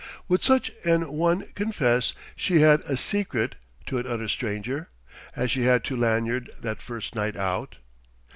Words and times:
Would 0.27 0.43
such 0.43 0.71
an 0.83 1.13
one 1.13 1.45
confess 1.53 2.13
she 2.35 2.61
had 2.61 2.81
a 2.87 2.97
"secret" 2.97 3.53
to 3.85 3.99
an 3.99 4.07
utter 4.07 4.27
stranger, 4.27 4.89
as 5.35 5.51
she 5.51 5.65
had 5.65 5.83
to 5.83 5.95
Lanyard 5.95 6.49
that 6.61 6.81
first 6.81 7.13
night 7.13 7.37
out? 7.37 7.75